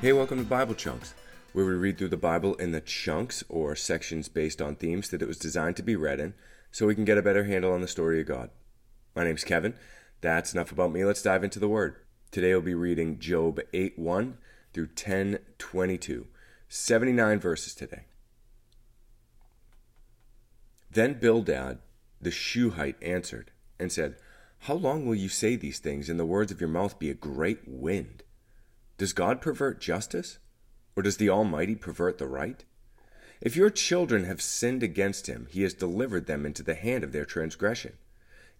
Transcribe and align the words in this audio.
Hey, 0.00 0.14
welcome 0.14 0.38
to 0.38 0.44
Bible 0.44 0.74
Chunks, 0.74 1.12
where 1.52 1.66
we 1.66 1.74
read 1.74 1.98
through 1.98 2.08
the 2.08 2.16
Bible 2.16 2.54
in 2.54 2.72
the 2.72 2.80
chunks 2.80 3.44
or 3.50 3.76
sections 3.76 4.30
based 4.30 4.62
on 4.62 4.74
themes 4.74 5.10
that 5.10 5.20
it 5.20 5.28
was 5.28 5.36
designed 5.36 5.76
to 5.76 5.82
be 5.82 5.94
read 5.94 6.18
in 6.20 6.32
so 6.72 6.86
we 6.86 6.94
can 6.94 7.04
get 7.04 7.18
a 7.18 7.22
better 7.22 7.44
handle 7.44 7.74
on 7.74 7.82
the 7.82 7.86
story 7.86 8.18
of 8.18 8.26
God. 8.26 8.48
My 9.14 9.24
name's 9.24 9.44
Kevin. 9.44 9.74
That's 10.22 10.54
enough 10.54 10.72
about 10.72 10.90
me. 10.90 11.04
Let's 11.04 11.20
dive 11.20 11.44
into 11.44 11.58
the 11.58 11.68
Word. 11.68 11.96
Today 12.30 12.54
we'll 12.54 12.62
be 12.62 12.72
reading 12.72 13.18
Job 13.18 13.60
8 13.74 13.98
1 13.98 14.38
through 14.72 14.86
10 14.86 15.38
22. 15.58 16.26
79 16.70 17.38
verses 17.38 17.74
today. 17.74 18.04
Then 20.90 21.20
Bildad 21.20 21.80
the 22.22 22.30
Shuhite 22.30 22.96
answered 23.02 23.50
and 23.78 23.92
said, 23.92 24.16
How 24.60 24.76
long 24.76 25.04
will 25.04 25.14
you 25.14 25.28
say 25.28 25.56
these 25.56 25.78
things, 25.78 26.08
and 26.08 26.18
the 26.18 26.24
words 26.24 26.50
of 26.50 26.58
your 26.58 26.70
mouth 26.70 26.98
be 26.98 27.10
a 27.10 27.14
great 27.14 27.68
wind? 27.68 28.22
Does 29.00 29.14
God 29.14 29.40
pervert 29.40 29.80
justice? 29.80 30.36
Or 30.94 31.02
does 31.02 31.16
the 31.16 31.30
Almighty 31.30 31.74
pervert 31.74 32.18
the 32.18 32.26
right? 32.26 32.62
If 33.40 33.56
your 33.56 33.70
children 33.70 34.24
have 34.24 34.42
sinned 34.42 34.82
against 34.82 35.26
him, 35.26 35.46
he 35.48 35.62
has 35.62 35.72
delivered 35.72 36.26
them 36.26 36.44
into 36.44 36.62
the 36.62 36.74
hand 36.74 37.02
of 37.02 37.12
their 37.12 37.24
transgression. 37.24 37.94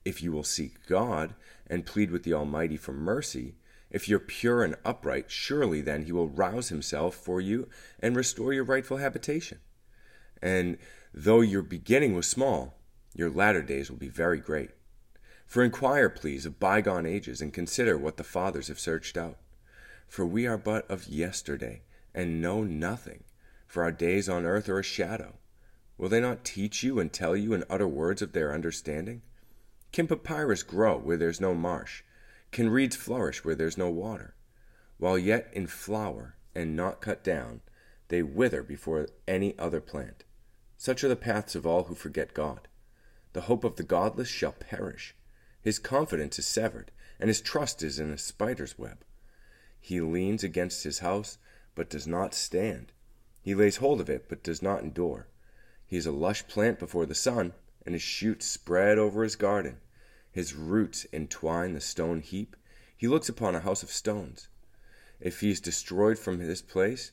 If 0.03 0.23
you 0.23 0.33
will 0.33 0.43
seek 0.43 0.87
God 0.87 1.35
and 1.67 1.85
plead 1.85 2.11
with 2.11 2.23
the 2.23 2.33
Almighty 2.33 2.79
for 2.79 2.95
mercy, 2.95 3.57
if 3.91 4.09
you're 4.09 4.19
pure 4.19 4.65
and 4.65 4.77
upright, 4.83 5.31
surely 5.31 5.83
then 5.83 6.07
he 6.07 6.13
will 6.13 6.31
rouse 6.31 6.71
himself 6.71 7.15
for 7.15 7.43
you 7.43 7.69
and 7.99 8.17
restore 8.17 8.55
your 8.55 8.65
rightful 8.65 8.97
habitation. 8.97 9.59
And 10.41 10.79
though 11.13 11.43
your 11.43 11.61
beginning 11.61 12.15
was 12.15 12.27
small, 12.27 12.79
your 13.15 13.29
latter 13.29 13.61
days 13.61 13.91
will 13.91 13.99
be 13.99 14.09
very 14.09 14.41
great. 14.41 14.71
For 15.47 15.63
inquire, 15.63 16.09
please, 16.09 16.47
of 16.47 16.59
bygone 16.59 17.05
ages, 17.05 17.43
and 17.43 17.53
consider 17.53 17.99
what 17.99 18.17
the 18.17 18.25
fathers 18.25 18.69
have 18.69 18.81
searched 18.81 19.19
out. 19.19 19.37
For 20.11 20.27
we 20.27 20.45
are 20.45 20.59
but 20.59 20.91
of 20.91 21.07
yesterday, 21.07 21.83
and 22.13 22.43
know 22.43 22.65
nothing, 22.65 23.23
for 23.69 23.85
our 23.85 23.93
days 23.93 24.29
on 24.29 24.45
earth 24.45 24.69
are 24.69 24.81
a 24.81 24.83
shadow. 24.83 25.39
Will 25.97 26.09
they 26.09 26.21
not 26.21 26.45
teach 26.45 26.83
you 26.83 26.99
and 26.99 27.13
tell 27.13 27.37
you 27.37 27.55
and 27.55 27.63
utter 27.71 27.87
words 27.87 28.21
of 28.21 28.33
their 28.33 28.53
understanding? 28.53 29.23
Can 29.93 30.09
papyrus 30.09 30.65
grow 30.65 30.99
where 30.99 31.17
there's 31.17 31.41
no 31.41 31.55
marsh? 31.55 32.03
Can 32.51 32.71
reeds 32.71 32.97
flourish 32.97 33.45
where 33.45 33.55
there's 33.55 33.79
no 33.79 33.89
water? 33.89 34.35
While 34.99 35.17
yet 35.17 35.49
in 35.53 35.69
flower 35.69 36.35
and 36.57 36.75
not 36.75 37.01
cut 37.01 37.23
down, 37.23 37.61
they 38.09 38.25
wither 38.25 38.65
before 38.65 39.07
any 39.29 39.57
other 39.61 39.81
plant. 39.81 40.25
Such 40.77 41.05
are 41.05 41.09
the 41.09 41.15
paths 41.15 41.55
of 41.55 41.65
all 41.65 41.85
who 41.85 41.95
forget 41.95 42.35
God. 42.35 42.67
The 43.33 43.43
hope 43.43 43.63
of 43.63 43.77
the 43.77 43.85
godless 43.85 44.29
shall 44.29 44.51
perish. 44.59 45.15
His 45.63 45.79
confidence 45.79 46.37
is 46.41 46.49
severed, 46.49 46.91
and 47.21 47.29
his 47.29 47.41
trust 47.41 47.85
is 47.85 48.01
in 48.01 48.11
a 48.11 48.19
spider's 48.19 48.77
web. 48.77 49.05
He 49.81 50.01
leans 50.01 50.45
against 50.45 50.85
his 50.85 50.99
house, 50.99 51.39
but 51.75 51.91
does 51.91 52.07
not 52.07 52.35
stand. 52.35 52.93
He 53.43 53.55
lays 53.55 53.77
hold 53.77 54.01
of 54.01 54.11
it, 54.11 54.29
but 54.29 54.43
does 54.43 54.63
not 54.63 54.83
endure. 54.83 55.27
He 55.87 55.97
is 55.97 56.07
a 56.07 56.13
lush 56.13 56.47
plant 56.47 56.79
before 56.79 57.07
the 57.07 57.15
sun, 57.15 57.55
and 57.85 57.95
his 57.95 58.03
shoots 58.03 58.47
spread 58.47 58.99
over 58.99 59.23
his 59.23 59.37
garden. 59.37 59.79
His 60.31 60.55
roots 60.55 61.07
entwine 61.13 61.73
the 61.73 61.81
stone 61.81 62.21
heap. 62.21 62.55
He 62.97 63.09
looks 63.09 63.29
upon 63.29 63.55
a 63.55 63.61
house 63.61 63.83
of 63.83 63.91
stones. 63.91 64.49
If 65.19 65.41
he 65.41 65.51
is 65.51 65.61
destroyed 65.61 66.19
from 66.19 66.39
this 66.39 66.63
place, 66.63 67.13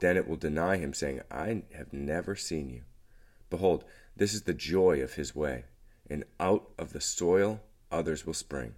then 0.00 0.16
it 0.16 0.26
will 0.28 0.36
deny 0.36 0.76
him, 0.76 0.92
saying, 0.92 1.20
I 1.30 1.62
have 1.74 1.92
never 1.92 2.34
seen 2.34 2.68
you. 2.68 2.82
Behold, 3.48 3.84
this 4.16 4.34
is 4.34 4.42
the 4.42 4.54
joy 4.54 5.00
of 5.00 5.14
his 5.14 5.34
way, 5.34 5.64
and 6.08 6.24
out 6.38 6.70
of 6.78 6.92
the 6.92 7.00
soil 7.00 7.60
others 7.90 8.26
will 8.26 8.34
spring. 8.34 8.74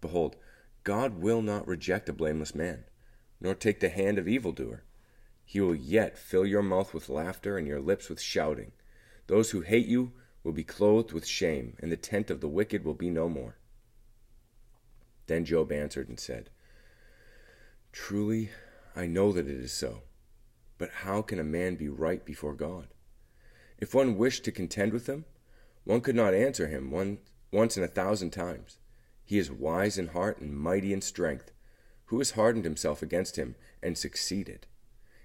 Behold, 0.00 0.36
God 0.84 1.18
will 1.18 1.40
not 1.40 1.66
reject 1.66 2.08
a 2.10 2.12
blameless 2.12 2.54
man, 2.54 2.84
nor 3.40 3.54
take 3.54 3.80
the 3.80 3.88
hand 3.88 4.18
of 4.18 4.28
evildoer. 4.28 4.84
He 5.44 5.60
will 5.60 5.74
yet 5.74 6.18
fill 6.18 6.46
your 6.46 6.62
mouth 6.62 6.92
with 6.92 7.08
laughter 7.08 7.56
and 7.56 7.66
your 7.66 7.80
lips 7.80 8.08
with 8.08 8.20
shouting. 8.20 8.72
Those 9.26 9.50
who 9.50 9.62
hate 9.62 9.86
you 9.86 10.12
will 10.42 10.52
be 10.52 10.64
clothed 10.64 11.12
with 11.12 11.26
shame, 11.26 11.76
and 11.80 11.90
the 11.90 11.96
tent 11.96 12.30
of 12.30 12.40
the 12.40 12.48
wicked 12.48 12.84
will 12.84 12.94
be 12.94 13.08
no 13.08 13.28
more. 13.28 13.56
Then 15.26 15.46
Job 15.46 15.72
answered 15.72 16.08
and 16.08 16.20
said, 16.20 16.50
Truly, 17.92 18.50
I 18.94 19.06
know 19.06 19.32
that 19.32 19.48
it 19.48 19.56
is 19.56 19.72
so. 19.72 20.02
But 20.76 20.90
how 20.90 21.22
can 21.22 21.38
a 21.38 21.44
man 21.44 21.76
be 21.76 21.88
right 21.88 22.24
before 22.24 22.54
God? 22.54 22.88
If 23.78 23.94
one 23.94 24.18
wished 24.18 24.44
to 24.44 24.52
contend 24.52 24.92
with 24.92 25.08
him, 25.08 25.24
one 25.84 26.02
could 26.02 26.16
not 26.16 26.34
answer 26.34 26.68
him 26.68 26.90
one, 26.90 27.18
once 27.50 27.76
in 27.76 27.82
a 27.82 27.88
thousand 27.88 28.30
times. 28.30 28.78
He 29.24 29.38
is 29.38 29.50
wise 29.50 29.96
in 29.96 30.08
heart 30.08 30.38
and 30.38 30.56
mighty 30.56 30.92
in 30.92 31.00
strength. 31.00 31.50
Who 32.06 32.18
has 32.18 32.32
hardened 32.32 32.64
himself 32.64 33.02
against 33.02 33.36
him 33.36 33.56
and 33.82 33.96
succeeded? 33.96 34.66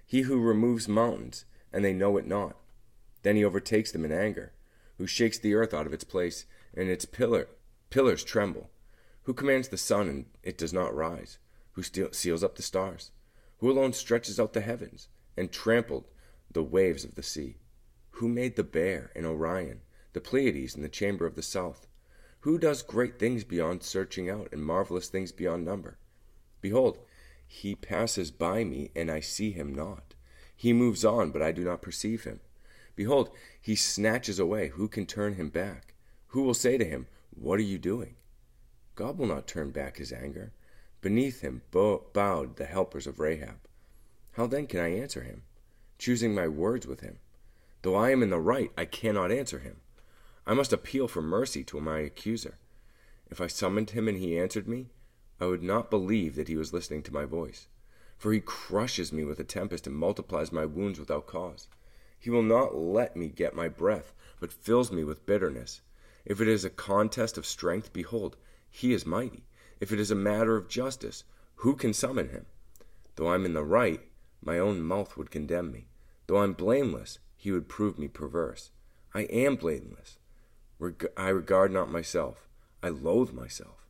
He 0.06 0.22
who 0.22 0.40
removes 0.40 0.88
mountains, 0.88 1.44
and 1.72 1.84
they 1.84 1.92
know 1.92 2.16
it 2.16 2.26
not. 2.26 2.56
Then 3.22 3.36
he 3.36 3.44
overtakes 3.44 3.92
them 3.92 4.04
in 4.04 4.12
anger, 4.12 4.52
who 4.96 5.06
shakes 5.06 5.38
the 5.38 5.54
earth 5.54 5.74
out 5.74 5.86
of 5.86 5.92
its 5.92 6.04
place, 6.04 6.46
and 6.74 6.88
its 6.88 7.04
pillar, 7.04 7.48
pillars 7.90 8.24
tremble. 8.24 8.70
Who 9.24 9.34
commands 9.34 9.68
the 9.68 9.76
sun, 9.76 10.08
and 10.08 10.26
it 10.42 10.56
does 10.56 10.72
not 10.72 10.94
rise? 10.94 11.38
Who 11.72 11.82
seals 11.82 12.42
up 12.42 12.56
the 12.56 12.62
stars? 12.62 13.10
Who 13.58 13.70
alone 13.70 13.92
stretches 13.92 14.40
out 14.40 14.54
the 14.54 14.62
heavens, 14.62 15.08
and 15.36 15.52
trampled 15.52 16.08
the 16.50 16.62
waves 16.62 17.04
of 17.04 17.14
the 17.14 17.22
sea? 17.22 17.58
Who 18.12 18.28
made 18.28 18.56
the 18.56 18.64
bear 18.64 19.12
and 19.14 19.26
Orion, 19.26 19.82
the 20.14 20.20
Pleiades 20.20 20.74
and 20.74 20.82
the 20.82 20.88
chamber 20.88 21.26
of 21.26 21.36
the 21.36 21.42
south? 21.42 21.86
Who 22.40 22.58
does 22.58 22.82
great 22.82 23.18
things 23.18 23.44
beyond 23.44 23.82
searching 23.82 24.30
out, 24.30 24.48
and 24.50 24.64
marvelous 24.64 25.08
things 25.08 25.30
beyond 25.30 25.64
number? 25.64 25.98
Behold, 26.60 26.98
he 27.46 27.74
passes 27.74 28.30
by 28.30 28.64
me, 28.64 28.90
and 28.96 29.10
I 29.10 29.20
see 29.20 29.52
him 29.52 29.74
not. 29.74 30.14
He 30.56 30.72
moves 30.72 31.04
on, 31.04 31.32
but 31.32 31.42
I 31.42 31.52
do 31.52 31.64
not 31.64 31.82
perceive 31.82 32.24
him. 32.24 32.40
Behold, 32.96 33.30
he 33.60 33.74
snatches 33.76 34.38
away. 34.38 34.68
Who 34.68 34.88
can 34.88 35.06
turn 35.06 35.34
him 35.34 35.50
back? 35.50 35.94
Who 36.28 36.42
will 36.42 36.54
say 36.54 36.78
to 36.78 36.84
him, 36.84 37.08
What 37.30 37.58
are 37.58 37.62
you 37.62 37.78
doing? 37.78 38.16
God 38.94 39.18
will 39.18 39.26
not 39.26 39.46
turn 39.46 39.70
back 39.70 39.96
his 39.96 40.12
anger. 40.12 40.52
Beneath 41.00 41.40
him 41.40 41.62
bowed 41.70 42.56
the 42.56 42.66
helpers 42.66 43.06
of 43.06 43.18
Rahab. 43.18 43.56
How 44.32 44.46
then 44.46 44.66
can 44.66 44.80
I 44.80 44.94
answer 44.94 45.22
him, 45.22 45.42
choosing 45.98 46.34
my 46.34 46.46
words 46.46 46.86
with 46.86 47.00
him? 47.00 47.18
Though 47.82 47.96
I 47.96 48.10
am 48.10 48.22
in 48.22 48.30
the 48.30 48.38
right, 48.38 48.70
I 48.76 48.84
cannot 48.84 49.32
answer 49.32 49.58
him. 49.58 49.80
I 50.50 50.52
must 50.52 50.72
appeal 50.72 51.06
for 51.06 51.22
mercy 51.22 51.62
to 51.62 51.80
my 51.80 52.00
accuser. 52.00 52.58
If 53.30 53.40
I 53.40 53.46
summoned 53.46 53.90
him 53.90 54.08
and 54.08 54.18
he 54.18 54.36
answered 54.36 54.66
me, 54.66 54.88
I 55.40 55.46
would 55.46 55.62
not 55.62 55.92
believe 55.92 56.34
that 56.34 56.48
he 56.48 56.56
was 56.56 56.72
listening 56.72 57.04
to 57.04 57.12
my 57.12 57.24
voice. 57.24 57.68
For 58.18 58.32
he 58.32 58.40
crushes 58.40 59.12
me 59.12 59.22
with 59.22 59.38
a 59.38 59.44
tempest 59.44 59.86
and 59.86 59.94
multiplies 59.94 60.50
my 60.50 60.66
wounds 60.66 60.98
without 60.98 61.28
cause. 61.28 61.68
He 62.18 62.30
will 62.30 62.42
not 62.42 62.74
let 62.74 63.14
me 63.14 63.28
get 63.28 63.54
my 63.54 63.68
breath, 63.68 64.12
but 64.40 64.52
fills 64.52 64.90
me 64.90 65.04
with 65.04 65.24
bitterness. 65.24 65.82
If 66.24 66.40
it 66.40 66.48
is 66.48 66.64
a 66.64 66.70
contest 66.70 67.38
of 67.38 67.46
strength, 67.46 67.92
behold, 67.92 68.36
he 68.68 68.92
is 68.92 69.06
mighty. 69.06 69.44
If 69.78 69.92
it 69.92 70.00
is 70.00 70.10
a 70.10 70.16
matter 70.16 70.56
of 70.56 70.68
justice, 70.68 71.22
who 71.58 71.76
can 71.76 71.92
summon 71.92 72.30
him? 72.30 72.46
Though 73.14 73.28
I'm 73.28 73.46
in 73.46 73.54
the 73.54 73.62
right, 73.62 74.00
my 74.42 74.58
own 74.58 74.82
mouth 74.82 75.16
would 75.16 75.30
condemn 75.30 75.70
me. 75.70 75.86
Though 76.26 76.38
I'm 76.38 76.54
blameless, 76.54 77.20
he 77.36 77.52
would 77.52 77.68
prove 77.68 78.00
me 78.00 78.08
perverse. 78.08 78.72
I 79.14 79.20
am 79.26 79.54
blameless. 79.54 80.16
I 81.16 81.28
regard 81.28 81.72
not 81.72 81.90
myself. 81.90 82.48
I 82.82 82.88
loathe 82.88 83.32
myself. 83.32 83.86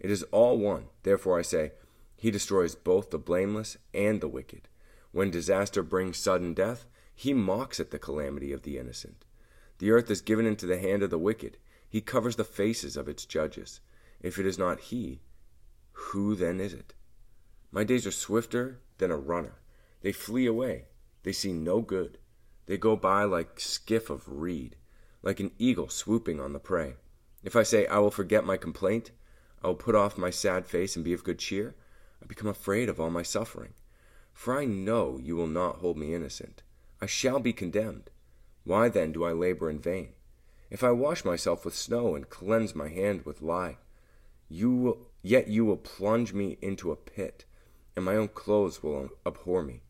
It 0.00 0.10
is 0.10 0.22
all 0.24 0.58
one. 0.58 0.86
Therefore 1.02 1.38
I 1.38 1.42
say, 1.42 1.72
He 2.16 2.30
destroys 2.30 2.74
both 2.74 3.10
the 3.10 3.18
blameless 3.18 3.76
and 3.92 4.20
the 4.20 4.28
wicked. 4.28 4.68
When 5.12 5.30
disaster 5.30 5.82
brings 5.82 6.16
sudden 6.16 6.54
death, 6.54 6.86
He 7.14 7.34
mocks 7.34 7.78
at 7.78 7.90
the 7.90 7.98
calamity 7.98 8.52
of 8.52 8.62
the 8.62 8.78
innocent. 8.78 9.24
The 9.78 9.90
earth 9.90 10.10
is 10.10 10.20
given 10.20 10.46
into 10.46 10.66
the 10.66 10.78
hand 10.78 11.02
of 11.02 11.10
the 11.10 11.18
wicked. 11.18 11.58
He 11.88 12.00
covers 12.00 12.36
the 12.36 12.44
faces 12.44 12.96
of 12.96 13.08
its 13.08 13.26
judges. 13.26 13.80
If 14.20 14.38
it 14.38 14.46
is 14.46 14.58
not 14.58 14.80
He, 14.80 15.20
who 15.92 16.34
then 16.34 16.60
is 16.60 16.72
it? 16.72 16.94
My 17.70 17.84
days 17.84 18.06
are 18.06 18.12
swifter 18.12 18.80
than 18.98 19.10
a 19.10 19.16
runner. 19.16 19.56
They 20.00 20.12
flee 20.12 20.46
away. 20.46 20.86
They 21.22 21.32
see 21.32 21.52
no 21.52 21.80
good. 21.80 22.18
They 22.66 22.78
go 22.78 22.96
by 22.96 23.24
like 23.24 23.60
skiff 23.60 24.10
of 24.10 24.22
reed 24.26 24.76
like 25.24 25.40
an 25.40 25.50
eagle 25.58 25.88
swooping 25.88 26.38
on 26.38 26.52
the 26.52 26.58
prey. 26.60 26.94
If 27.42 27.56
I 27.56 27.62
say, 27.62 27.86
I 27.86 27.98
will 27.98 28.10
forget 28.10 28.44
my 28.44 28.56
complaint, 28.56 29.10
I 29.62 29.68
will 29.68 29.74
put 29.74 29.94
off 29.94 30.18
my 30.18 30.30
sad 30.30 30.66
face 30.66 30.94
and 30.94 31.04
be 31.04 31.14
of 31.14 31.24
good 31.24 31.38
cheer, 31.38 31.74
I 32.22 32.26
become 32.26 32.48
afraid 32.48 32.88
of 32.88 33.00
all 33.00 33.10
my 33.10 33.22
suffering. 33.22 33.72
For 34.34 34.58
I 34.58 34.66
know 34.66 35.18
you 35.20 35.34
will 35.36 35.46
not 35.46 35.76
hold 35.76 35.96
me 35.96 36.14
innocent. 36.14 36.62
I 37.00 37.06
shall 37.06 37.40
be 37.40 37.52
condemned. 37.52 38.10
Why 38.64 38.88
then 38.88 39.12
do 39.12 39.24
I 39.24 39.32
labor 39.32 39.70
in 39.70 39.78
vain? 39.78 40.10
If 40.70 40.84
I 40.84 40.90
wash 40.90 41.24
myself 41.24 41.64
with 41.64 41.74
snow 41.74 42.14
and 42.14 42.28
cleanse 42.28 42.74
my 42.74 42.88
hand 42.88 43.24
with 43.24 43.42
lye, 43.42 43.78
you 44.48 44.74
will, 44.74 44.98
yet 45.22 45.48
you 45.48 45.64
will 45.64 45.76
plunge 45.76 46.32
me 46.32 46.58
into 46.60 46.90
a 46.90 46.96
pit, 46.96 47.44
and 47.96 48.04
my 48.04 48.16
own 48.16 48.28
clothes 48.28 48.82
will 48.82 49.10
abhor 49.24 49.62
me. 49.62 49.82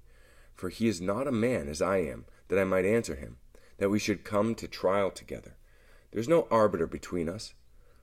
For 0.55 0.69
he 0.69 0.87
is 0.87 1.01
not 1.01 1.27
a 1.27 1.33
man 1.33 1.69
as 1.69 1.83
I 1.83 1.99
am, 1.99 2.27
that 2.49 2.59
I 2.59 2.65
might 2.65 2.85
answer 2.85 3.17
him, 3.17 3.39
that 3.79 3.91
we 3.91 3.99
should 3.99 4.25
come 4.25 4.55
to 4.55 4.69
trial 4.69 5.11
together. 5.11 5.57
There 6.11 6.21
is 6.21 6.29
no 6.29 6.47
arbiter 6.51 6.87
between 6.87 7.29
us, 7.29 7.55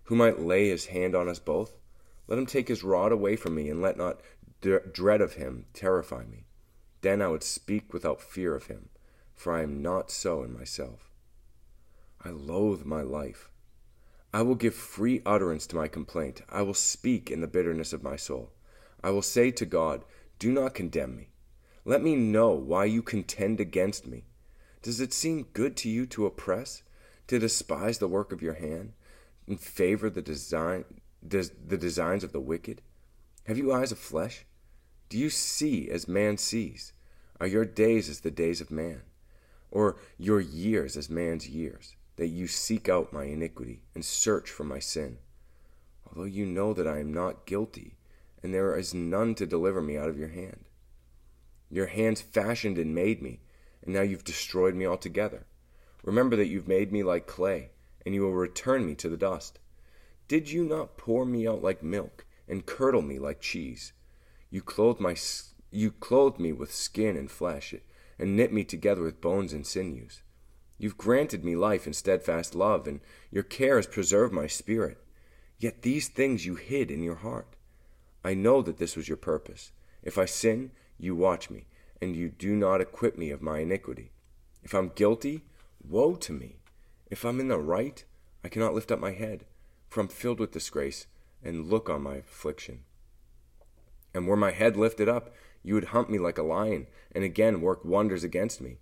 who 0.03 0.15
might 0.15 0.39
lay 0.39 0.69
his 0.69 0.87
hand 0.87 1.15
on 1.15 1.29
us 1.29 1.39
both. 1.39 1.77
Let 2.27 2.37
him 2.37 2.45
take 2.45 2.67
his 2.67 2.83
rod 2.83 3.11
away 3.11 3.35
from 3.35 3.55
me, 3.55 3.69
and 3.69 3.81
let 3.81 3.97
not 3.97 4.21
dread 4.91 5.21
of 5.21 5.33
him 5.33 5.65
terrify 5.73 6.25
me. 6.25 6.45
Then 7.01 7.21
I 7.21 7.27
would 7.29 7.43
speak 7.43 7.93
without 7.93 8.21
fear 8.21 8.55
of 8.55 8.67
him, 8.67 8.89
for 9.33 9.53
I 9.53 9.63
am 9.63 9.81
not 9.81 10.11
so 10.11 10.43
in 10.43 10.53
myself. 10.53 11.09
I 12.23 12.29
loathe 12.29 12.85
my 12.85 13.01
life. 13.01 13.49
I 14.33 14.43
will 14.43 14.55
give 14.55 14.75
free 14.75 15.21
utterance 15.25 15.65
to 15.67 15.75
my 15.75 15.87
complaint. 15.87 16.41
I 16.49 16.61
will 16.61 16.73
speak 16.73 17.31
in 17.31 17.41
the 17.41 17.47
bitterness 17.47 17.91
of 17.91 18.03
my 18.03 18.15
soul. 18.15 18.51
I 19.03 19.09
will 19.09 19.23
say 19.23 19.51
to 19.51 19.65
God, 19.65 20.05
Do 20.37 20.51
not 20.51 20.75
condemn 20.75 21.15
me. 21.15 21.29
Let 21.83 22.03
me 22.03 22.15
know 22.15 22.51
why 22.51 22.85
you 22.85 23.01
contend 23.01 23.59
against 23.59 24.05
me. 24.05 24.25
Does 24.81 24.99
it 24.99 25.13
seem 25.13 25.47
good 25.53 25.77
to 25.77 25.89
you 25.89 26.05
to 26.07 26.25
oppress, 26.25 26.83
to 27.27 27.37
despise 27.37 27.99
the 27.99 28.07
work 28.07 28.31
of 28.31 28.41
your 28.41 28.55
hand, 28.55 28.93
and 29.47 29.59
favor 29.59 30.09
the 30.09 30.21
design, 30.21 30.85
des, 31.25 31.49
the 31.65 31.77
designs 31.77 32.23
of 32.23 32.31
the 32.31 32.39
wicked? 32.39 32.81
Have 33.45 33.57
you 33.57 33.71
eyes 33.71 33.91
of 33.91 33.99
flesh? 33.99 34.45
Do 35.09 35.17
you 35.17 35.29
see 35.29 35.89
as 35.89 36.07
man 36.07 36.37
sees? 36.37 36.93
Are 37.39 37.47
your 37.47 37.65
days 37.65 38.09
as 38.09 38.21
the 38.21 38.31
days 38.31 38.61
of 38.61 38.71
man? 38.71 39.01
Or 39.69 39.97
your 40.17 40.39
years 40.39 40.97
as 40.97 41.09
man's 41.09 41.47
years, 41.47 41.95
that 42.15 42.27
you 42.27 42.47
seek 42.47 42.89
out 42.89 43.13
my 43.13 43.25
iniquity 43.25 43.81
and 43.93 44.03
search 44.03 44.49
for 44.49 44.63
my 44.63 44.79
sin? 44.79 45.17
Although 46.07 46.27
you 46.27 46.45
know 46.45 46.73
that 46.73 46.87
I 46.87 46.99
am 46.99 47.13
not 47.13 47.45
guilty, 47.45 47.95
and 48.43 48.53
there 48.53 48.75
is 48.77 48.93
none 48.93 49.35
to 49.35 49.45
deliver 49.45 49.81
me 49.81 49.97
out 49.97 50.09
of 50.09 50.17
your 50.17 50.29
hand. 50.29 50.65
Your 51.69 51.87
hands 51.87 52.21
fashioned 52.21 52.77
and 52.77 52.93
made 52.93 53.21
me, 53.21 53.39
and 53.83 53.93
now 53.93 54.01
you've 54.01 54.23
destroyed 54.23 54.75
me 54.75 54.85
altogether. 54.85 55.45
Remember 56.03 56.35
that 56.35 56.47
you've 56.47 56.67
made 56.67 56.91
me 56.91 57.03
like 57.03 57.27
clay, 57.27 57.71
and 58.05 58.15
you 58.15 58.21
will 58.21 58.33
return 58.33 58.85
me 58.85 58.95
to 58.95 59.09
the 59.09 59.17
dust. 59.17 59.59
Did 60.27 60.49
you 60.49 60.63
not 60.63 60.97
pour 60.97 61.25
me 61.25 61.47
out 61.47 61.61
like 61.61 61.83
milk, 61.83 62.25
and 62.47 62.65
curdle 62.65 63.01
me 63.01 63.19
like 63.19 63.41
cheese? 63.41 63.93
You 64.49 64.61
clothed 64.61 64.99
my 64.99 65.15
you 65.71 65.91
clothed 65.91 66.39
me 66.39 66.51
with 66.51 66.73
skin 66.73 67.15
and 67.15 67.31
flesh, 67.31 67.73
and 68.19 68.35
knit 68.35 68.51
me 68.51 68.63
together 68.63 69.01
with 69.01 69.21
bones 69.21 69.53
and 69.53 69.65
sinews. 69.65 70.21
You've 70.77 70.97
granted 70.97 71.45
me 71.45 71.55
life 71.55 71.85
and 71.85 71.95
steadfast 71.95 72.55
love, 72.55 72.87
and 72.87 72.99
your 73.29 73.43
care 73.43 73.77
has 73.77 73.87
preserved 73.87 74.33
my 74.33 74.47
spirit. 74.47 74.97
Yet 75.59 75.83
these 75.83 76.07
things 76.07 76.45
you 76.45 76.55
hid 76.55 76.91
in 76.91 77.03
your 77.03 77.15
heart. 77.15 77.55
I 78.23 78.33
know 78.33 78.61
that 78.63 78.77
this 78.77 78.95
was 78.95 79.07
your 79.07 79.17
purpose. 79.17 79.71
If 80.03 80.17
I 80.17 80.25
sin, 80.25 80.71
you 80.97 81.15
watch 81.15 81.49
me, 81.49 81.67
and 82.01 82.15
you 82.15 82.29
do 82.29 82.55
not 82.55 82.81
acquit 82.81 83.17
me 83.17 83.29
of 83.29 83.41
my 83.41 83.59
iniquity. 83.59 84.11
If 84.63 84.73
I'm 84.73 84.89
guilty, 84.89 85.43
woe 85.87 86.15
to 86.15 86.33
me. 86.33 86.57
If 87.09 87.23
I'm 87.23 87.39
in 87.39 87.47
the 87.47 87.57
right, 87.57 88.03
I 88.43 88.49
cannot 88.49 88.73
lift 88.73 88.91
up 88.91 88.99
my 88.99 89.11
head, 89.11 89.45
for 89.87 90.01
I'm 90.01 90.07
filled 90.07 90.39
with 90.39 90.51
disgrace, 90.51 91.07
and 91.43 91.67
look 91.67 91.89
on 91.89 92.01
my 92.01 92.15
affliction. 92.15 92.83
And 94.13 94.27
were 94.27 94.35
my 94.35 94.51
head 94.51 94.75
lifted 94.75 95.07
up, 95.07 95.33
you 95.63 95.75
would 95.75 95.85
hunt 95.85 96.09
me 96.09 96.17
like 96.17 96.37
a 96.37 96.43
lion, 96.43 96.87
and 97.13 97.23
again 97.23 97.61
work 97.61 97.85
wonders 97.85 98.23
against 98.23 98.61
me. 98.61 98.77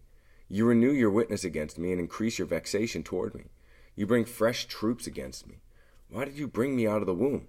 You 0.47 0.65
renew 0.65 0.91
your 0.91 1.11
witness 1.11 1.43
against 1.43 1.77
me, 1.77 1.91
and 1.91 1.99
increase 1.99 2.39
your 2.39 2.47
vexation 2.47 3.03
toward 3.03 3.35
me. 3.35 3.45
You 3.95 4.07
bring 4.07 4.25
fresh 4.25 4.65
troops 4.65 5.07
against 5.07 5.47
me. 5.47 5.61
Why 6.09 6.25
did 6.25 6.37
you 6.37 6.47
bring 6.47 6.75
me 6.75 6.87
out 6.87 7.01
of 7.01 7.05
the 7.05 7.13
womb? 7.13 7.47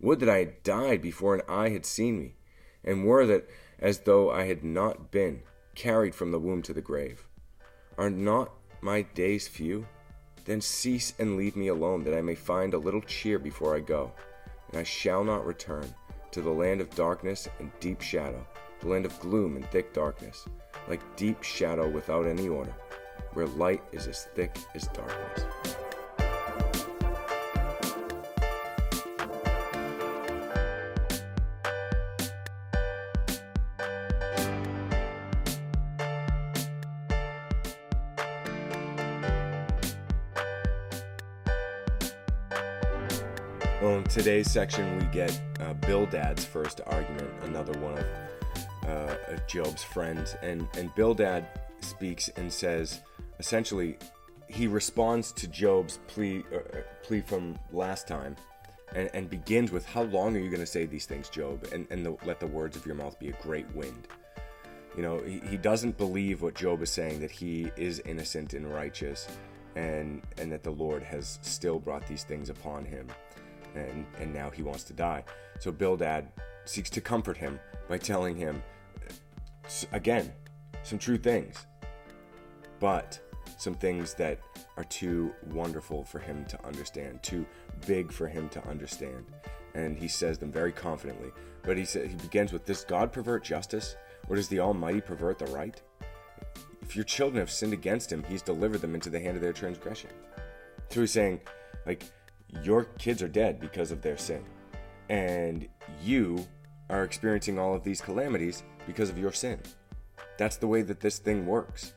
Would 0.00 0.20
that 0.20 0.28
I 0.28 0.38
had 0.38 0.62
died 0.62 1.00
before 1.00 1.34
an 1.34 1.42
eye 1.48 1.70
had 1.70 1.86
seen 1.86 2.18
me, 2.18 2.34
and 2.82 3.04
were 3.04 3.24
that 3.26 3.48
as 3.78 4.00
though 4.00 4.30
I 4.30 4.44
had 4.44 4.64
not 4.64 5.10
been 5.10 5.42
carried 5.74 6.14
from 6.14 6.30
the 6.30 6.38
womb 6.38 6.62
to 6.62 6.72
the 6.72 6.80
grave. 6.80 7.26
Are 7.98 8.10
not 8.10 8.52
my 8.80 9.02
days 9.02 9.48
few? 9.48 9.86
Then 10.44 10.60
cease 10.60 11.14
and 11.18 11.36
leave 11.36 11.56
me 11.56 11.68
alone, 11.68 12.04
that 12.04 12.16
I 12.16 12.22
may 12.22 12.34
find 12.34 12.74
a 12.74 12.78
little 12.78 13.00
cheer 13.00 13.38
before 13.38 13.74
I 13.74 13.80
go. 13.80 14.12
And 14.70 14.80
I 14.80 14.82
shall 14.82 15.24
not 15.24 15.46
return 15.46 15.92
to 16.32 16.42
the 16.42 16.50
land 16.50 16.80
of 16.80 16.94
darkness 16.94 17.48
and 17.60 17.70
deep 17.80 18.00
shadow, 18.00 18.46
the 18.80 18.88
land 18.88 19.06
of 19.06 19.18
gloom 19.20 19.56
and 19.56 19.64
thick 19.70 19.92
darkness, 19.92 20.46
like 20.88 21.16
deep 21.16 21.42
shadow 21.42 21.88
without 21.88 22.26
any 22.26 22.48
order, 22.48 22.74
where 23.32 23.46
light 23.46 23.82
is 23.92 24.06
as 24.06 24.24
thick 24.34 24.56
as 24.74 24.88
darkness. 24.88 25.73
Well, 43.84 43.98
in 43.98 44.04
today's 44.04 44.50
section, 44.50 44.98
we 44.98 45.04
get 45.12 45.38
uh, 45.60 45.74
Bildad's 45.74 46.42
first 46.42 46.80
argument, 46.86 47.30
another 47.42 47.78
one 47.80 47.98
of, 47.98 48.06
uh, 48.88 49.36
Job's 49.46 49.82
friends. 49.82 50.34
And, 50.40 50.66
and 50.78 50.88
Bildad 50.94 51.46
speaks 51.82 52.30
and 52.36 52.50
says, 52.50 53.02
essentially, 53.38 53.98
he 54.48 54.68
responds 54.68 55.32
to 55.32 55.46
Job's 55.48 55.98
plea, 56.06 56.44
uh, 56.50 56.78
plea 57.02 57.20
from 57.20 57.58
last 57.72 58.08
time 58.08 58.36
and, 58.94 59.10
and, 59.12 59.28
begins 59.28 59.70
with, 59.70 59.84
How 59.84 60.04
long 60.04 60.34
are 60.34 60.40
you 60.40 60.48
going 60.48 60.60
to 60.60 60.66
say 60.66 60.86
these 60.86 61.04
things, 61.04 61.28
Job? 61.28 61.68
And, 61.70 61.86
and 61.90 62.06
the, 62.06 62.16
let 62.24 62.40
the 62.40 62.46
words 62.46 62.78
of 62.78 62.86
your 62.86 62.94
mouth 62.94 63.18
be 63.18 63.28
a 63.28 63.36
great 63.42 63.70
wind. 63.74 64.08
You 64.96 65.02
know, 65.02 65.18
he, 65.18 65.40
he 65.40 65.58
doesn't 65.58 65.98
believe 65.98 66.40
what 66.40 66.54
Job 66.54 66.80
is 66.80 66.88
saying, 66.88 67.20
that 67.20 67.30
he 67.30 67.70
is 67.76 68.00
innocent 68.06 68.54
and 68.54 68.66
righteous, 68.66 69.28
and, 69.76 70.22
and 70.38 70.50
that 70.52 70.62
the 70.62 70.70
Lord 70.70 71.02
has 71.02 71.38
still 71.42 71.78
brought 71.78 72.06
these 72.06 72.24
things 72.24 72.48
upon 72.48 72.86
him 72.86 73.08
and, 73.74 74.06
and 74.18 74.32
now 74.32 74.50
he 74.50 74.62
wants 74.62 74.84
to 74.84 74.92
die. 74.92 75.24
So 75.58 75.72
Bildad 75.72 76.28
seeks 76.64 76.90
to 76.90 77.00
comfort 77.00 77.36
him 77.36 77.58
by 77.88 77.98
telling 77.98 78.36
him, 78.36 78.62
again, 79.92 80.32
some 80.82 80.98
true 80.98 81.18
things, 81.18 81.66
but 82.80 83.20
some 83.58 83.74
things 83.74 84.14
that 84.14 84.40
are 84.76 84.84
too 84.84 85.32
wonderful 85.52 86.04
for 86.04 86.18
him 86.18 86.44
to 86.46 86.66
understand, 86.66 87.22
too 87.22 87.46
big 87.86 88.12
for 88.12 88.28
him 88.28 88.48
to 88.50 88.66
understand. 88.68 89.24
And 89.74 89.96
he 89.96 90.08
says 90.08 90.38
them 90.38 90.52
very 90.52 90.72
confidently. 90.72 91.30
But 91.62 91.76
he 91.76 91.84
says 91.84 92.10
he 92.10 92.16
begins 92.16 92.52
with, 92.52 92.66
Does 92.66 92.84
God 92.84 93.12
pervert 93.12 93.42
justice? 93.42 93.96
Or 94.28 94.36
does 94.36 94.48
the 94.48 94.60
Almighty 94.60 95.00
pervert 95.00 95.38
the 95.38 95.46
right? 95.46 95.80
If 96.82 96.94
your 96.94 97.04
children 97.04 97.40
have 97.40 97.50
sinned 97.50 97.72
against 97.72 98.12
him, 98.12 98.22
he's 98.28 98.42
delivered 98.42 98.80
them 98.80 98.94
into 98.94 99.10
the 99.10 99.20
hand 99.20 99.36
of 99.36 99.42
their 99.42 99.52
transgression. 99.52 100.10
So 100.90 101.00
he's 101.00 101.10
saying, 101.10 101.40
like, 101.86 102.04
your 102.62 102.84
kids 102.98 103.22
are 103.22 103.28
dead 103.28 103.60
because 103.60 103.90
of 103.90 104.02
their 104.02 104.16
sin. 104.16 104.44
And 105.08 105.68
you 106.02 106.46
are 106.90 107.04
experiencing 107.04 107.58
all 107.58 107.74
of 107.74 107.82
these 107.82 108.00
calamities 108.00 108.62
because 108.86 109.10
of 109.10 109.18
your 109.18 109.32
sin. 109.32 109.60
That's 110.38 110.56
the 110.56 110.66
way 110.66 110.82
that 110.82 111.00
this 111.00 111.18
thing 111.18 111.46
works. 111.46 111.94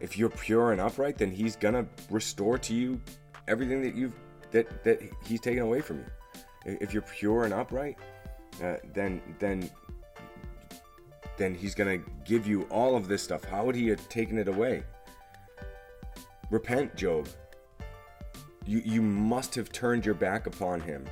If 0.00 0.18
you're 0.18 0.30
pure 0.30 0.72
and 0.72 0.80
upright, 0.80 1.18
then 1.18 1.30
he's 1.30 1.56
going 1.56 1.74
to 1.74 1.86
restore 2.10 2.58
to 2.58 2.74
you 2.74 3.00
everything 3.48 3.82
that 3.82 3.94
you've 3.94 4.14
that 4.50 4.84
that 4.84 5.00
he's 5.26 5.40
taken 5.40 5.62
away 5.62 5.80
from 5.80 5.98
you. 5.98 6.78
If 6.80 6.92
you're 6.92 7.02
pure 7.02 7.44
and 7.44 7.54
upright, 7.54 7.96
uh, 8.62 8.76
then 8.92 9.22
then 9.38 9.70
then 11.36 11.54
he's 11.54 11.74
going 11.74 12.00
to 12.00 12.10
give 12.24 12.46
you 12.46 12.62
all 12.64 12.96
of 12.96 13.08
this 13.08 13.22
stuff. 13.22 13.44
How 13.44 13.64
would 13.64 13.74
he 13.74 13.88
have 13.88 14.08
taken 14.08 14.38
it 14.38 14.48
away? 14.48 14.82
Repent, 16.50 16.94
Job. 16.96 17.28
You, 18.64 18.80
you 18.84 19.02
must 19.02 19.54
have 19.56 19.72
turned 19.72 20.06
your 20.06 20.14
back 20.14 20.46
upon 20.46 20.80
him 20.80 21.04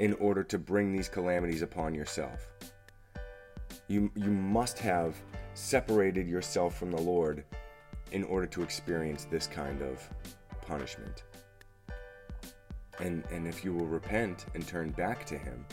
in 0.00 0.14
order 0.14 0.42
to 0.42 0.58
bring 0.58 0.92
these 0.92 1.08
calamities 1.08 1.62
upon 1.62 1.94
yourself. 1.94 2.48
You, 3.86 4.10
you 4.16 4.30
must 4.30 4.78
have 4.80 5.16
separated 5.54 6.26
yourself 6.26 6.76
from 6.76 6.90
the 6.90 7.00
Lord 7.00 7.44
in 8.10 8.24
order 8.24 8.46
to 8.46 8.62
experience 8.62 9.26
this 9.26 9.46
kind 9.46 9.80
of 9.80 10.08
punishment. 10.66 11.22
And, 12.98 13.24
and 13.30 13.46
if 13.46 13.64
you 13.64 13.72
will 13.72 13.86
repent 13.86 14.46
and 14.54 14.66
turn 14.66 14.90
back 14.90 15.24
to 15.26 15.38
Him, 15.38 15.64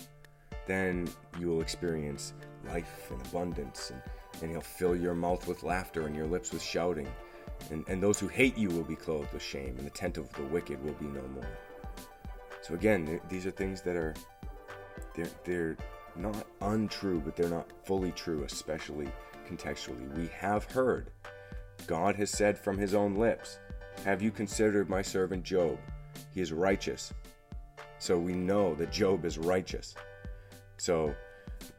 then 0.68 1.10
you 1.40 1.48
will 1.48 1.62
experience 1.62 2.34
life 2.68 3.10
and 3.10 3.20
abundance, 3.28 3.92
and, 3.92 4.02
and 4.42 4.52
He'll 4.52 4.62
fill 4.62 4.96
your 4.96 5.16
mouth 5.16 5.48
with 5.48 5.64
laughter 5.64 6.06
and 6.06 6.16
your 6.16 6.28
lips 6.28 6.52
with 6.52 6.62
shouting 6.62 7.08
and, 7.72 7.84
and 7.88 8.02
those 8.02 8.20
who 8.20 8.28
hate 8.28 8.58
you 8.58 8.70
will 8.70 8.84
be 8.84 8.96
clothed 8.96 9.32
with 9.34 9.42
shame, 9.42 9.76
and 9.78 9.86
the 9.86 9.92
tent 9.92 10.18
of 10.18 10.32
the 10.34 10.44
wicked 10.44 10.84
will 10.84 10.94
be 10.94 11.06
no 11.06 11.22
more. 11.34 11.58
So 12.62 12.74
again, 12.74 13.20
these 13.30 13.46
are 13.46 13.52
things 13.52 13.82
that 13.82 13.96
are 13.96 14.14
they're 15.16 15.30
they're 15.44 15.78
not 16.16 16.46
untrue, 16.62 17.22
but 17.24 17.36
they're 17.36 17.50
not 17.50 17.72
fully 17.86 18.12
true, 18.12 18.44
especially 18.44 19.10
contextually. 19.50 20.16
We 20.18 20.28
have 20.28 20.66
heard, 20.66 21.12
God 21.88 22.16
has 22.16 22.30
said 22.30 22.58
from 22.58 22.78
his 22.78 22.94
own 22.94 23.16
lips, 23.16 23.60
Have 24.06 24.22
you 24.22 24.32
considered 24.32 24.90
my 24.90 25.02
servant 25.02 25.44
Job? 25.44 25.78
He 26.34 26.42
is 26.42 26.52
righteous. 26.52 27.14
So 28.00 28.18
we 28.18 28.34
know 28.34 28.76
that 28.76 28.92
Job 28.92 29.26
is 29.26 29.38
righteous. 29.38 29.96
So 30.78 31.14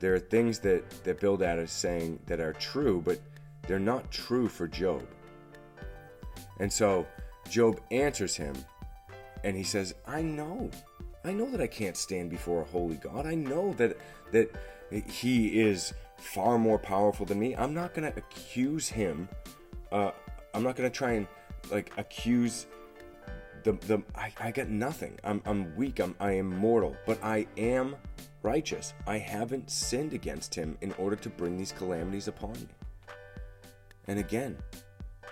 there 0.01 0.15
are 0.15 0.21
things 0.21 0.59
that, 0.61 0.89
that 1.05 1.21
Bildad 1.21 1.59
is 1.59 1.71
saying 1.71 2.21
that 2.27 2.41
are 2.41 2.53
true, 2.55 3.03
but 3.05 3.19
they're 3.67 3.79
not 3.79 4.11
true 4.11 4.49
for 4.49 4.69
Job. 4.69 5.07
And 6.61 6.73
so 6.73 7.07
Job 7.49 7.81
answers 7.91 8.37
him 8.37 8.55
and 9.43 9.57
he 9.57 9.65
says, 9.65 9.95
I 10.07 10.23
know. 10.23 10.71
I 11.25 11.33
know 11.33 11.51
that 11.51 11.61
I 11.61 11.67
can't 11.67 11.97
stand 11.97 12.31
before 12.31 12.63
a 12.63 12.65
holy 12.65 12.97
God. 12.97 13.27
I 13.27 13.35
know 13.35 13.73
that 13.75 13.97
that 14.31 14.55
he 15.07 15.61
is 15.61 15.93
far 16.19 16.59
more 16.59 16.79
powerful 16.79 17.27
than 17.27 17.41
me. 17.41 17.57
I'm 17.57 17.75
not 17.75 17.95
going 17.95 18.11
to 18.11 18.17
accuse 18.19 18.89
him. 18.89 19.29
Uh, 19.91 20.13
I'm 20.55 20.63
not 20.63 20.77
going 20.77 20.89
to 20.89 20.97
try 20.97 21.13
and 21.13 21.27
like 21.71 21.93
accuse 21.97 22.67
the 23.65 23.73
the 23.73 24.03
I, 24.15 24.33
I 24.39 24.51
got 24.51 24.69
nothing. 24.69 25.19
I'm 25.25 25.43
I'm 25.45 25.75
weak. 25.77 25.99
I'm 25.99 26.15
I 26.21 26.33
am 26.33 26.57
mortal, 26.57 26.97
but 27.07 27.23
I 27.23 27.47
am 27.57 27.97
righteous. 28.43 28.95
I 29.07 29.19
haven't 29.19 29.71
sinned 29.71 30.15
against 30.15 30.55
him 30.55 30.77
in 30.81 30.93
order 30.93 31.17
to 31.17 31.29
bring 31.29 31.57
these 31.57 31.73
calamities 31.73 32.29
upon 32.29 32.53
me. 32.53 32.69
And 34.07 34.19
again, 34.19 34.57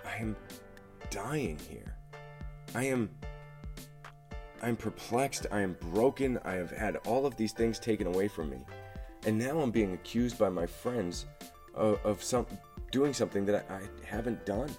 I 0.04 0.16
am 0.16 0.36
dying 1.10 1.58
here. 1.68 1.94
I 2.74 2.84
am 2.84 3.10
I'm 4.62 4.76
perplexed, 4.76 5.46
I 5.52 5.60
am 5.60 5.76
broken, 5.92 6.38
I 6.44 6.54
have 6.54 6.70
had 6.70 6.96
all 7.06 7.26
of 7.26 7.36
these 7.36 7.52
things 7.52 7.78
taken 7.78 8.06
away 8.06 8.26
from 8.28 8.50
me. 8.50 8.58
And 9.24 9.38
now 9.38 9.60
I'm 9.60 9.70
being 9.70 9.92
accused 9.92 10.38
by 10.38 10.48
my 10.48 10.66
friends 10.66 11.26
of, 11.74 12.04
of 12.04 12.22
some 12.22 12.46
doing 12.90 13.12
something 13.12 13.44
that 13.46 13.66
I, 13.70 13.74
I 13.74 13.80
haven't 14.04 14.44
done. 14.44 14.70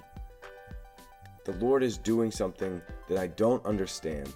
The 1.46 1.54
Lord 1.54 1.82
is 1.84 1.98
doing 1.98 2.32
something 2.32 2.82
that 3.08 3.18
I 3.18 3.28
don't 3.28 3.66
understand, 3.66 4.34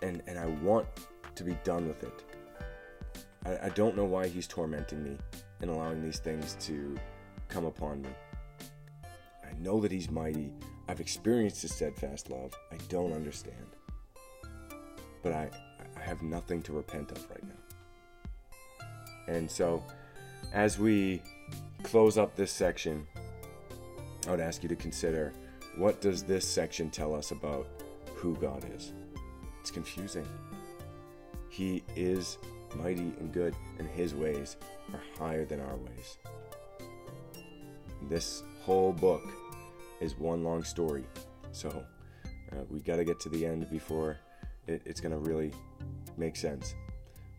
and, 0.00 0.22
and 0.26 0.38
I 0.38 0.46
want 0.46 0.86
to 1.34 1.44
be 1.44 1.54
done 1.64 1.86
with 1.86 2.02
it. 2.02 2.24
I, 3.44 3.66
I 3.66 3.68
don't 3.70 3.96
know 3.96 4.04
why 4.04 4.28
He's 4.28 4.46
tormenting 4.46 5.02
me 5.02 5.18
and 5.60 5.70
allowing 5.70 6.02
these 6.02 6.18
things 6.18 6.56
to 6.60 6.96
come 7.48 7.66
upon 7.66 8.02
me. 8.02 8.08
Know 9.62 9.80
that 9.80 9.92
He's 9.92 10.10
mighty. 10.10 10.52
I've 10.88 11.00
experienced 11.00 11.62
His 11.62 11.74
steadfast 11.74 12.30
love. 12.30 12.52
I 12.72 12.76
don't 12.88 13.12
understand 13.12 13.66
but 15.22 15.32
I, 15.32 15.48
I 15.96 16.00
have 16.00 16.22
nothing 16.22 16.62
to 16.62 16.72
repent 16.72 17.12
of 17.12 17.30
right 17.30 17.44
now. 17.44 18.84
And 19.28 19.50
so, 19.50 19.82
as 20.52 20.78
we 20.78 21.22
close 21.84 22.18
up 22.18 22.34
this 22.34 22.50
section, 22.50 23.06
I 24.26 24.30
would 24.30 24.40
ask 24.40 24.62
you 24.62 24.68
to 24.68 24.76
consider 24.76 25.32
what 25.76 26.00
does 26.00 26.22
this 26.22 26.46
section 26.46 26.90
tell 26.90 27.14
us 27.14 27.30
about 27.30 27.66
who 28.14 28.34
God 28.36 28.64
is? 28.76 28.92
It's 29.60 29.70
confusing. 29.70 30.26
He 31.48 31.82
is 31.96 32.38
mighty 32.76 33.12
and 33.20 33.32
good, 33.32 33.54
and 33.78 33.88
his 33.88 34.14
ways 34.14 34.56
are 34.92 35.00
higher 35.18 35.44
than 35.44 35.60
our 35.60 35.76
ways. 35.76 36.18
This 38.08 38.42
whole 38.62 38.92
book 38.92 39.22
is 40.02 40.18
one 40.18 40.42
long 40.42 40.64
story. 40.64 41.04
So 41.52 41.68
uh, 42.52 42.56
we 42.68 42.80
got 42.80 42.96
to 42.96 43.04
get 43.04 43.20
to 43.20 43.28
the 43.28 43.46
end 43.46 43.70
before 43.70 44.18
it, 44.66 44.82
it's 44.84 45.00
going 45.00 45.12
to 45.12 45.30
really 45.30 45.52
make 46.16 46.36
sense. 46.36 46.74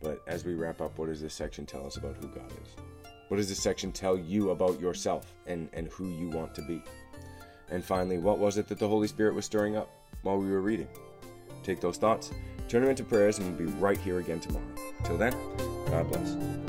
But 0.02 0.22
as 0.28 0.46
we 0.46 0.54
wrap 0.54 0.82
up, 0.82 0.98
what 0.98 1.08
does 1.08 1.22
this 1.22 1.34
section 1.34 1.66
tell 1.66 1.86
us 1.86 1.98
about 1.98 2.16
who 2.18 2.28
God 2.28 2.52
is? 2.64 2.76
What 3.28 3.38
does 3.38 3.50
this 3.50 3.62
section 3.62 3.92
tell 3.92 4.18
you 4.18 4.52
about 4.52 4.80
yourself 4.80 5.34
and, 5.48 5.70
and 5.74 5.88
who 5.88 6.10
you 6.10 6.30
want 6.30 6.54
to 6.56 6.62
be? 6.62 6.82
And 7.70 7.84
finally, 7.84 8.18
what 8.18 8.38
was 8.38 8.58
it 8.58 8.68
that 8.68 8.80
the 8.80 8.88
Holy 8.88 9.08
Spirit 9.08 9.34
was 9.34 9.46
stirring 9.46 9.76
up 9.76 9.90
while 10.22 10.38
we 10.38 10.52
were 10.52 10.62
reading? 10.62 10.90
Take 11.64 11.80
those 11.80 11.98
thoughts, 11.98 12.32
turn 12.68 12.82
them 12.82 12.90
into 12.90 13.04
prayers, 13.04 13.40
and 13.40 13.58
we'll 13.58 13.68
be 13.68 13.74
right 13.80 13.98
here 13.98 14.20
again 14.20 14.40
tomorrow. 14.40 14.66
Till 15.06 15.18
then, 15.18 15.34
God 15.88 16.12
bless. 16.12 16.63